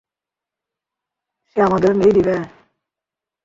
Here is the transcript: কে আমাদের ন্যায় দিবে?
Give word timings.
কে 1.49 1.59
আমাদের 1.61 1.91
ন্যায় 1.95 2.13
দিবে? 2.17 2.35